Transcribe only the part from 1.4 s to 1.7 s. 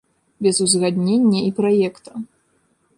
і